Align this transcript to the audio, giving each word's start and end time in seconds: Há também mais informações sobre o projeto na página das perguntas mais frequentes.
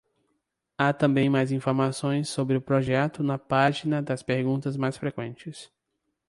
Há 0.79 0.91
também 0.93 1.29
mais 1.29 1.51
informações 1.51 2.27
sobre 2.27 2.57
o 2.57 2.61
projeto 2.61 3.21
na 3.21 3.37
página 3.37 4.01
das 4.01 4.23
perguntas 4.23 4.75
mais 4.75 4.97
frequentes. 4.97 5.71